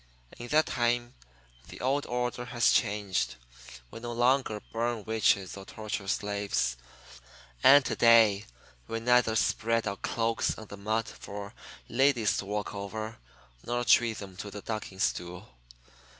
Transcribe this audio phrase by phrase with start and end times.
[0.39, 1.13] In that time
[1.67, 3.35] the old order has changed.
[3.91, 6.75] We no longer burn witches or torture slaves.
[7.63, 8.45] And to day
[8.87, 11.53] we neither spread our cloaks on the mud for
[11.87, 13.19] ladies to walk over
[13.63, 15.49] nor treat them to the ducking stool.